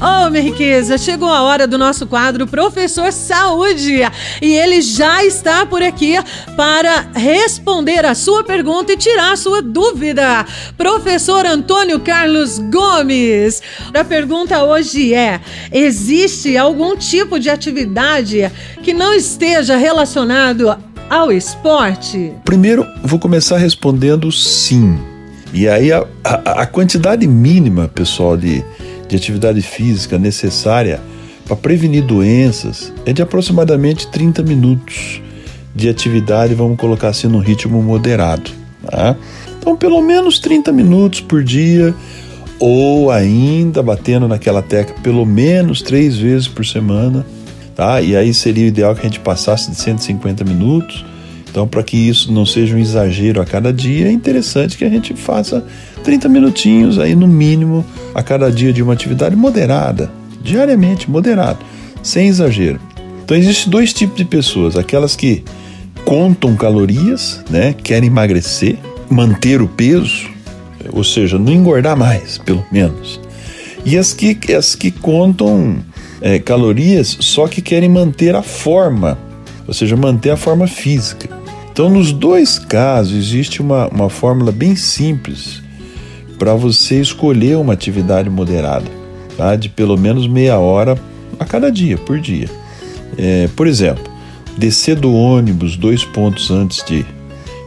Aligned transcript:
Oh, 0.00 0.30
minha 0.30 0.44
riqueza, 0.44 0.96
chegou 0.96 1.28
a 1.28 1.42
hora 1.42 1.66
do 1.66 1.76
nosso 1.76 2.06
quadro 2.06 2.46
Professor 2.46 3.12
Saúde 3.12 4.02
e 4.40 4.54
ele 4.54 4.80
já 4.80 5.24
está 5.24 5.66
por 5.66 5.82
aqui 5.82 6.14
para 6.56 7.10
responder 7.14 8.06
a 8.06 8.14
sua 8.14 8.44
pergunta 8.44 8.92
e 8.92 8.96
tirar 8.96 9.32
a 9.32 9.36
sua 9.36 9.60
dúvida. 9.60 10.46
Professor 10.76 11.44
Antônio 11.44 11.98
Carlos 11.98 12.60
Gomes. 12.60 13.60
A 13.92 14.04
pergunta 14.04 14.62
hoje 14.62 15.14
é: 15.14 15.40
existe 15.72 16.56
algum 16.56 16.96
tipo 16.96 17.40
de 17.40 17.50
atividade 17.50 18.48
que 18.84 18.94
não 18.94 19.12
esteja 19.12 19.76
relacionado 19.76 20.76
ao 21.10 21.32
esporte? 21.32 22.32
Primeiro, 22.44 22.86
vou 23.02 23.18
começar 23.18 23.58
respondendo 23.58 24.30
sim. 24.30 24.96
E 25.52 25.66
aí 25.68 25.90
a, 25.90 26.06
a, 26.22 26.62
a 26.62 26.66
quantidade 26.66 27.26
mínima, 27.26 27.88
pessoal, 27.88 28.36
de 28.36 28.62
de 29.08 29.16
atividade 29.16 29.62
física 29.62 30.18
necessária 30.18 31.00
para 31.46 31.56
prevenir 31.56 32.04
doenças 32.04 32.92
é 33.06 33.12
de 33.12 33.22
aproximadamente 33.22 34.06
30 34.08 34.42
minutos 34.42 35.22
de 35.74 35.88
atividade, 35.88 36.54
vamos 36.54 36.76
colocar 36.76 37.08
assim, 37.08 37.26
num 37.26 37.38
ritmo 37.38 37.82
moderado. 37.82 38.50
Tá? 38.84 39.16
Então, 39.58 39.76
pelo 39.76 40.00
menos 40.02 40.38
30 40.38 40.72
minutos 40.72 41.20
por 41.20 41.42
dia, 41.42 41.94
ou 42.58 43.10
ainda 43.10 43.82
batendo 43.82 44.26
naquela 44.26 44.60
tecla, 44.60 44.96
pelo 45.02 45.24
menos 45.24 45.80
três 45.80 46.16
vezes 46.16 46.48
por 46.48 46.66
semana. 46.66 47.24
Tá? 47.74 48.00
E 48.00 48.16
aí 48.16 48.34
seria 48.34 48.64
o 48.64 48.68
ideal 48.68 48.94
que 48.94 49.00
a 49.00 49.04
gente 49.04 49.20
passasse 49.20 49.70
de 49.70 49.76
150 49.76 50.44
minutos. 50.44 51.04
Então, 51.58 51.66
para 51.66 51.82
que 51.82 51.96
isso 51.96 52.30
não 52.30 52.46
seja 52.46 52.76
um 52.76 52.78
exagero 52.78 53.42
a 53.42 53.44
cada 53.44 53.72
dia, 53.72 54.06
é 54.06 54.12
interessante 54.12 54.78
que 54.78 54.84
a 54.84 54.88
gente 54.88 55.12
faça 55.14 55.66
30 56.04 56.28
minutinhos 56.28 57.00
aí 57.00 57.16
no 57.16 57.26
mínimo 57.26 57.84
a 58.14 58.22
cada 58.22 58.48
dia 58.48 58.72
de 58.72 58.80
uma 58.80 58.92
atividade 58.92 59.34
moderada, 59.34 60.08
diariamente, 60.40 61.10
moderado, 61.10 61.58
sem 62.00 62.28
exagero. 62.28 62.78
Então 63.24 63.36
existem 63.36 63.68
dois 63.72 63.92
tipos 63.92 64.16
de 64.16 64.24
pessoas, 64.24 64.76
aquelas 64.76 65.16
que 65.16 65.42
contam 66.04 66.54
calorias, 66.54 67.42
né, 67.50 67.72
querem 67.72 68.08
emagrecer, 68.08 68.78
manter 69.10 69.60
o 69.60 69.66
peso, 69.66 70.30
ou 70.92 71.02
seja, 71.02 71.40
não 71.40 71.52
engordar 71.52 71.96
mais, 71.96 72.38
pelo 72.38 72.64
menos. 72.70 73.20
E 73.84 73.98
as 73.98 74.12
que, 74.12 74.38
as 74.54 74.76
que 74.76 74.92
contam 74.92 75.78
é, 76.20 76.38
calorias 76.38 77.16
só 77.18 77.48
que 77.48 77.60
querem 77.60 77.88
manter 77.88 78.36
a 78.36 78.42
forma, 78.42 79.18
ou 79.66 79.74
seja, 79.74 79.96
manter 79.96 80.30
a 80.30 80.36
forma 80.36 80.68
física. 80.68 81.37
Então, 81.78 81.88
nos 81.88 82.10
dois 82.10 82.58
casos, 82.58 83.16
existe 83.16 83.62
uma, 83.62 83.86
uma 83.86 84.10
fórmula 84.10 84.50
bem 84.50 84.74
simples 84.74 85.62
para 86.36 86.52
você 86.52 87.00
escolher 87.00 87.56
uma 87.56 87.72
atividade 87.72 88.28
moderada, 88.28 88.86
tá? 89.36 89.54
de 89.54 89.68
pelo 89.68 89.96
menos 89.96 90.26
meia 90.26 90.58
hora 90.58 90.98
a 91.38 91.44
cada 91.44 91.70
dia, 91.70 91.96
por 91.96 92.18
dia. 92.18 92.50
É, 93.16 93.48
por 93.54 93.68
exemplo, 93.68 94.02
descer 94.56 94.96
do 94.96 95.14
ônibus 95.14 95.76
dois 95.76 96.04
pontos 96.04 96.50
antes 96.50 96.84
de, 96.84 97.06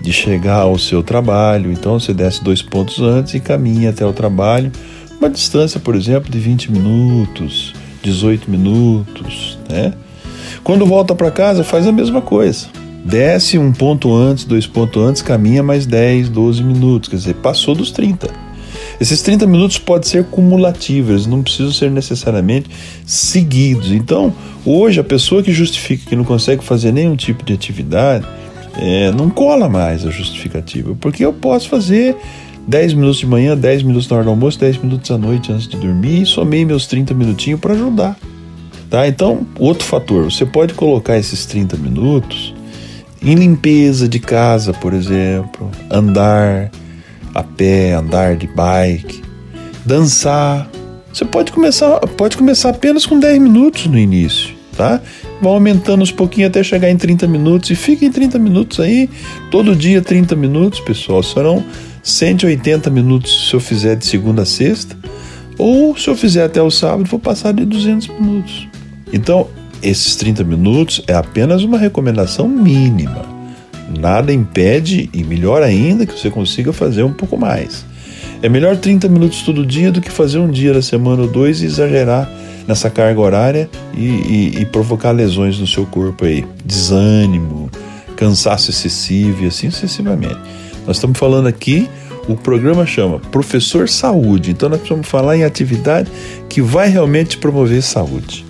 de 0.00 0.12
chegar 0.12 0.60
ao 0.60 0.78
seu 0.78 1.02
trabalho. 1.02 1.72
Então 1.72 1.98
você 1.98 2.14
desce 2.14 2.44
dois 2.44 2.62
pontos 2.62 3.00
antes 3.00 3.34
e 3.34 3.40
caminha 3.40 3.90
até 3.90 4.06
o 4.06 4.12
trabalho. 4.12 4.70
Uma 5.18 5.28
distância, 5.28 5.80
por 5.80 5.96
exemplo, 5.96 6.30
de 6.30 6.38
20 6.38 6.70
minutos, 6.70 7.74
18 8.04 8.48
minutos. 8.48 9.58
Né? 9.68 9.92
Quando 10.62 10.86
volta 10.86 11.12
para 11.12 11.28
casa, 11.32 11.64
faz 11.64 11.88
a 11.88 11.92
mesma 11.92 12.22
coisa. 12.22 12.68
Desce 13.06 13.56
um 13.56 13.72
ponto 13.72 14.12
antes, 14.12 14.44
dois 14.44 14.66
pontos 14.66 15.00
antes, 15.00 15.22
caminha 15.22 15.62
mais 15.62 15.86
10, 15.86 16.28
12 16.28 16.64
minutos. 16.64 17.08
Quer 17.08 17.16
dizer, 17.16 17.34
passou 17.34 17.72
dos 17.72 17.92
30. 17.92 18.28
Esses 19.00 19.22
30 19.22 19.46
minutos 19.46 19.78
podem 19.78 20.08
ser 20.08 20.24
cumulativos, 20.24 21.24
não 21.24 21.40
precisam 21.40 21.70
ser 21.70 21.88
necessariamente 21.88 22.68
seguidos. 23.06 23.92
Então, 23.92 24.34
hoje, 24.64 24.98
a 24.98 25.04
pessoa 25.04 25.40
que 25.40 25.52
justifica 25.52 26.04
que 26.10 26.16
não 26.16 26.24
consegue 26.24 26.64
fazer 26.64 26.90
nenhum 26.90 27.14
tipo 27.14 27.44
de 27.44 27.52
atividade, 27.52 28.26
é, 28.76 29.12
não 29.12 29.30
cola 29.30 29.68
mais 29.68 30.04
a 30.04 30.10
justificativa, 30.10 30.96
porque 31.00 31.24
eu 31.24 31.32
posso 31.32 31.68
fazer 31.68 32.16
10 32.66 32.94
minutos 32.94 33.18
de 33.18 33.26
manhã, 33.26 33.56
10 33.56 33.84
minutos 33.84 34.08
na 34.08 34.16
hora 34.16 34.24
do 34.24 34.30
almoço, 34.30 34.58
10 34.58 34.78
minutos 34.78 35.12
à 35.12 35.16
noite 35.16 35.52
antes 35.52 35.68
de 35.68 35.76
dormir 35.76 36.22
e 36.22 36.26
somei 36.26 36.64
meus 36.64 36.88
30 36.88 37.14
minutinhos 37.14 37.60
para 37.60 37.72
ajudar. 37.74 38.18
Tá? 38.90 39.06
Então, 39.06 39.46
outro 39.60 39.84
fator, 39.84 40.24
você 40.24 40.44
pode 40.44 40.74
colocar 40.74 41.16
esses 41.16 41.46
30 41.46 41.76
minutos 41.76 42.55
em 43.22 43.34
limpeza 43.34 44.08
de 44.08 44.18
casa, 44.18 44.72
por 44.72 44.92
exemplo, 44.92 45.70
andar, 45.90 46.70
a 47.34 47.42
pé, 47.42 47.92
andar 47.92 48.36
de 48.36 48.46
bike, 48.46 49.22
dançar. 49.84 50.68
Você 51.12 51.24
pode 51.24 51.52
começar, 51.52 51.98
pode 52.00 52.36
começar 52.36 52.70
apenas 52.70 53.06
com 53.06 53.18
10 53.18 53.40
minutos 53.40 53.86
no 53.86 53.98
início, 53.98 54.54
tá? 54.76 55.00
Vão 55.40 55.52
aumentando 55.52 56.02
uns 56.02 56.10
pouquinho 56.10 56.46
até 56.46 56.62
chegar 56.62 56.90
em 56.90 56.96
30 56.96 57.26
minutos 57.26 57.70
e 57.70 57.74
fica 57.74 58.04
em 58.04 58.12
30 58.12 58.38
minutos 58.38 58.80
aí, 58.80 59.08
todo 59.50 59.74
dia 59.74 60.00
30 60.02 60.36
minutos, 60.36 60.80
pessoal. 60.80 61.22
Serão 61.22 61.64
180 62.02 62.88
minutos 62.90 63.48
se 63.48 63.54
eu 63.54 63.60
fizer 63.60 63.96
de 63.96 64.06
segunda 64.06 64.42
a 64.42 64.46
sexta, 64.46 64.96
ou 65.58 65.96
se 65.96 66.08
eu 66.08 66.16
fizer 66.16 66.44
até 66.44 66.62
o 66.62 66.70
sábado, 66.70 67.08
vou 67.08 67.18
passar 67.18 67.52
de 67.52 67.64
200 67.64 68.08
minutos. 68.08 68.68
Então, 69.12 69.48
esses 69.86 70.16
30 70.16 70.42
minutos 70.42 71.02
é 71.06 71.14
apenas 71.14 71.62
uma 71.62 71.78
recomendação 71.78 72.48
mínima. 72.48 73.24
Nada 73.98 74.32
impede, 74.32 75.08
e 75.12 75.22
melhor 75.22 75.62
ainda, 75.62 76.04
que 76.04 76.18
você 76.18 76.28
consiga 76.28 76.72
fazer 76.72 77.04
um 77.04 77.12
pouco 77.12 77.36
mais. 77.36 77.84
É 78.42 78.48
melhor 78.48 78.76
30 78.76 79.08
minutos 79.08 79.42
todo 79.42 79.64
dia 79.64 79.92
do 79.92 80.00
que 80.00 80.10
fazer 80.10 80.38
um 80.38 80.50
dia 80.50 80.74
da 80.74 80.82
semana 80.82 81.22
ou 81.22 81.28
dois 81.28 81.62
e 81.62 81.66
exagerar 81.66 82.28
nessa 82.66 82.90
carga 82.90 83.20
horária 83.20 83.70
e, 83.96 84.06
e, 84.06 84.60
e 84.60 84.66
provocar 84.66 85.12
lesões 85.12 85.58
no 85.58 85.66
seu 85.66 85.86
corpo 85.86 86.24
aí. 86.24 86.44
Desânimo, 86.64 87.70
cansaço 88.16 88.70
excessivo 88.70 89.44
e 89.44 89.46
assim 89.46 89.70
sucessivamente. 89.70 90.38
Nós 90.86 90.96
estamos 90.96 91.18
falando 91.18 91.46
aqui, 91.46 91.88
o 92.28 92.36
programa 92.36 92.84
chama 92.84 93.20
Professor 93.20 93.88
Saúde, 93.88 94.50
então 94.50 94.68
nós 94.68 94.80
precisamos 94.80 95.08
falar 95.08 95.36
em 95.36 95.44
atividade 95.44 96.10
que 96.48 96.60
vai 96.60 96.88
realmente 96.88 97.38
promover 97.38 97.82
saúde. 97.82 98.45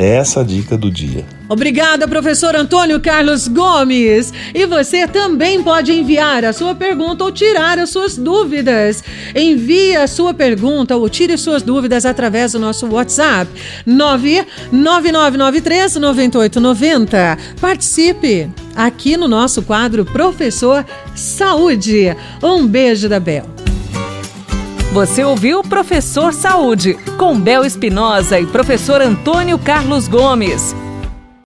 É 0.00 0.14
essa 0.14 0.40
a 0.40 0.42
dica 0.42 0.78
do 0.78 0.90
dia. 0.90 1.26
Obrigada, 1.46 2.08
professor 2.08 2.56
Antônio 2.56 2.98
Carlos 3.00 3.46
Gomes. 3.46 4.32
E 4.54 4.64
você 4.64 5.06
também 5.06 5.62
pode 5.62 5.92
enviar 5.92 6.42
a 6.42 6.54
sua 6.54 6.74
pergunta 6.74 7.22
ou 7.22 7.30
tirar 7.30 7.78
as 7.78 7.90
suas 7.90 8.16
dúvidas. 8.16 9.04
Envie 9.36 9.94
a 9.94 10.06
sua 10.06 10.32
pergunta 10.32 10.96
ou 10.96 11.06
tire 11.10 11.36
suas 11.36 11.62
dúvidas 11.62 12.06
através 12.06 12.52
do 12.52 12.58
nosso 12.58 12.86
WhatsApp 12.86 13.50
99993 13.84 15.96
9890. 15.96 17.36
Participe 17.60 18.48
aqui 18.74 19.18
no 19.18 19.28
nosso 19.28 19.60
quadro 19.60 20.06
Professor 20.06 20.82
Saúde. 21.14 22.16
Um 22.42 22.66
beijo 22.66 23.06
da 23.06 23.20
Bel. 23.20 23.59
Você 24.92 25.22
ouviu 25.22 25.62
Professor 25.62 26.34
Saúde, 26.34 26.94
com 27.16 27.38
Bel 27.38 27.64
Espinosa 27.64 28.40
e 28.40 28.46
professor 28.46 29.00
Antônio 29.00 29.56
Carlos 29.56 30.08
Gomes. 30.08 30.74